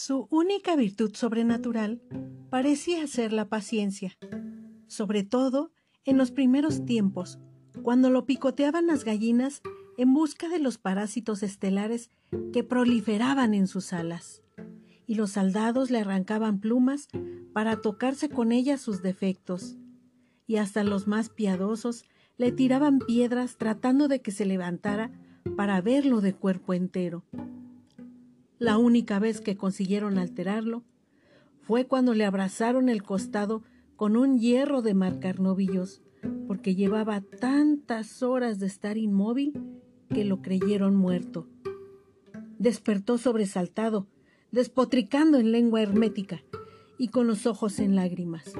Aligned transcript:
Su 0.00 0.28
única 0.30 0.76
virtud 0.76 1.12
sobrenatural 1.16 2.00
parecía 2.50 3.04
ser 3.08 3.32
la 3.32 3.48
paciencia, 3.48 4.16
sobre 4.86 5.24
todo 5.24 5.72
en 6.04 6.16
los 6.16 6.30
primeros 6.30 6.84
tiempos, 6.84 7.40
cuando 7.82 8.08
lo 8.08 8.24
picoteaban 8.24 8.86
las 8.86 9.02
gallinas 9.02 9.60
en 9.96 10.14
busca 10.14 10.48
de 10.48 10.60
los 10.60 10.78
parásitos 10.78 11.42
estelares 11.42 12.12
que 12.52 12.62
proliferaban 12.62 13.54
en 13.54 13.66
sus 13.66 13.92
alas, 13.92 14.40
y 15.08 15.16
los 15.16 15.32
soldados 15.32 15.90
le 15.90 15.98
arrancaban 15.98 16.60
plumas 16.60 17.08
para 17.52 17.80
tocarse 17.80 18.28
con 18.28 18.52
ellas 18.52 18.80
sus 18.80 19.02
defectos, 19.02 19.78
y 20.46 20.58
hasta 20.58 20.84
los 20.84 21.08
más 21.08 21.28
piadosos 21.28 22.04
le 22.36 22.52
tiraban 22.52 23.00
piedras 23.00 23.56
tratando 23.56 24.06
de 24.06 24.22
que 24.22 24.30
se 24.30 24.46
levantara 24.46 25.10
para 25.56 25.80
verlo 25.80 26.20
de 26.20 26.34
cuerpo 26.34 26.72
entero. 26.72 27.24
La 28.58 28.76
única 28.76 29.20
vez 29.20 29.40
que 29.40 29.56
consiguieron 29.56 30.18
alterarlo 30.18 30.82
fue 31.60 31.86
cuando 31.86 32.12
le 32.12 32.24
abrazaron 32.24 32.88
el 32.88 33.04
costado 33.04 33.62
con 33.94 34.16
un 34.16 34.40
hierro 34.40 34.82
de 34.82 34.94
marcar 34.94 35.38
novillos, 35.38 36.02
porque 36.48 36.74
llevaba 36.74 37.20
tantas 37.20 38.20
horas 38.24 38.58
de 38.58 38.66
estar 38.66 38.98
inmóvil 38.98 39.52
que 40.08 40.24
lo 40.24 40.42
creyeron 40.42 40.96
muerto. 40.96 41.46
Despertó 42.58 43.16
sobresaltado, 43.16 44.08
despotricando 44.50 45.38
en 45.38 45.52
lengua 45.52 45.80
hermética 45.80 46.42
y 46.98 47.08
con 47.08 47.28
los 47.28 47.46
ojos 47.46 47.78
en 47.78 47.94
lágrimas, 47.94 48.54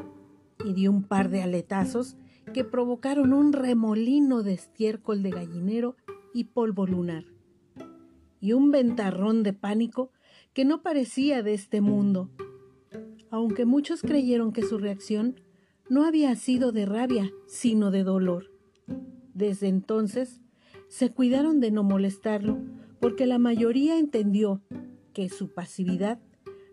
y 0.65 0.75
dio 0.75 0.93
un 0.93 1.03
par 1.03 1.29
de 1.29 1.43
aletazos 1.43 2.17
que 2.55 2.63
provocaron 2.63 3.33
un 3.33 3.53
remolino 3.53 4.45
de 4.45 4.53
estiércol 4.53 5.25
de 5.25 5.31
gallinero 5.31 5.97
y 6.33 6.45
polvo 6.45 6.87
lunar 6.87 7.25
y 8.41 8.53
un 8.53 8.71
ventarrón 8.71 9.43
de 9.43 9.53
pánico 9.53 10.13
que 10.53 10.65
no 10.65 10.83
parecía 10.83 11.43
de 11.43 11.55
este 11.55 11.81
mundo, 11.81 12.31
aunque 13.31 13.65
muchos 13.65 14.03
creyeron 14.03 14.53
que 14.53 14.63
su 14.63 14.79
reacción 14.79 15.41
no 15.89 16.05
había 16.05 16.35
sido 16.37 16.73
de 16.73 16.87
rabia, 16.87 17.31
sino 17.47 17.91
de 17.91 18.05
dolor. 18.05 18.51
Desde 19.35 19.69
entonces 19.69 20.41
se 20.89 21.13
cuidaron 21.13 21.61
de 21.61 21.71
no 21.71 21.83
molestarlo, 21.83 22.59
porque 23.01 23.27
la 23.27 23.39
mayoría 23.39 23.99
entendió 23.99 24.63
que 25.13 25.29
su 25.29 25.53
pasividad 25.53 26.19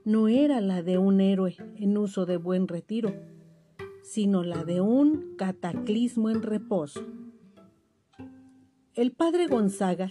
no 0.03 0.27
era 0.27 0.61
la 0.61 0.81
de 0.81 0.97
un 0.97 1.21
héroe 1.21 1.55
en 1.75 1.97
uso 1.97 2.25
de 2.25 2.37
buen 2.37 2.67
retiro, 2.67 3.13
sino 4.03 4.43
la 4.43 4.63
de 4.63 4.81
un 4.81 5.35
cataclismo 5.35 6.29
en 6.29 6.41
reposo. 6.41 7.01
El 8.93 9.11
padre 9.11 9.47
Gonzaga 9.47 10.07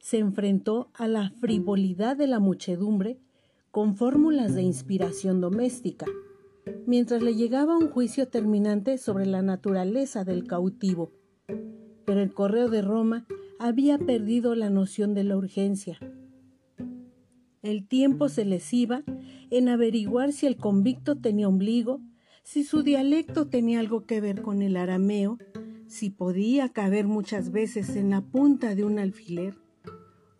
se 0.00 0.18
enfrentó 0.18 0.90
a 0.94 1.06
la 1.06 1.30
frivolidad 1.30 2.16
de 2.16 2.26
la 2.26 2.40
muchedumbre 2.40 3.18
con 3.70 3.94
fórmulas 3.94 4.54
de 4.54 4.62
inspiración 4.62 5.40
doméstica, 5.40 6.06
mientras 6.86 7.22
le 7.22 7.34
llegaba 7.34 7.76
un 7.76 7.88
juicio 7.90 8.28
terminante 8.28 8.98
sobre 8.98 9.26
la 9.26 9.42
naturaleza 9.42 10.24
del 10.24 10.44
cautivo. 10.44 11.12
Pero 12.04 12.20
el 12.20 12.32
correo 12.32 12.68
de 12.68 12.82
Roma 12.82 13.26
había 13.60 13.98
perdido 13.98 14.54
la 14.54 14.70
noción 14.70 15.14
de 15.14 15.22
la 15.22 15.36
urgencia. 15.36 15.98
El 17.62 17.86
tiempo 17.86 18.28
se 18.30 18.46
les 18.46 18.72
iba 18.72 19.04
en 19.50 19.68
averiguar 19.68 20.32
si 20.32 20.46
el 20.46 20.56
convicto 20.56 21.16
tenía 21.16 21.46
ombligo, 21.46 22.00
si 22.42 22.64
su 22.64 22.82
dialecto 22.82 23.48
tenía 23.48 23.80
algo 23.80 24.06
que 24.06 24.20
ver 24.20 24.40
con 24.40 24.62
el 24.62 24.76
arameo, 24.76 25.38
si 25.86 26.08
podía 26.08 26.70
caber 26.70 27.06
muchas 27.06 27.52
veces 27.52 27.96
en 27.96 28.10
la 28.10 28.22
punta 28.22 28.74
de 28.74 28.84
un 28.84 28.98
alfiler, 28.98 29.56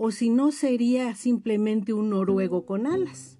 o 0.02 0.10
si 0.12 0.30
no 0.30 0.50
sería 0.50 1.14
simplemente 1.14 1.92
un 1.92 2.08
noruego 2.08 2.64
con 2.64 2.86
alas. 2.86 3.36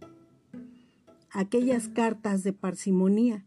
Aquellas 1.31 1.88
cartas 1.88 2.44
de 2.44 2.53
parsimonía 2.53 3.47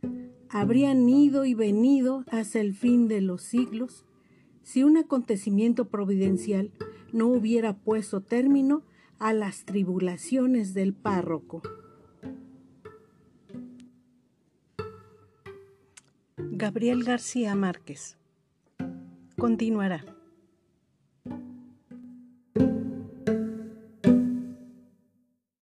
habrían 0.50 1.07
ido 1.07 1.46
y 1.46 1.53
venido 1.53 2.25
hasta 2.31 2.59
el 2.59 2.74
fin 2.74 3.07
de 3.07 3.22
los 3.22 3.44
siglos 3.44 4.03
si 4.63 4.84
un 4.84 4.97
acontecimiento 4.97 5.90
providencial 5.90 6.72
no 7.12 7.28
hubiera 7.28 7.78
puesto 7.78 8.22
término 8.22 8.81
a 9.19 9.31
las 9.31 9.63
tribulaciones 9.63 10.74
del 10.74 10.95
párroco. 10.95 11.62
Gabriel 16.35 17.03
García 17.03 17.53
Márquez. 17.53 18.18
Continuará. 19.38 20.03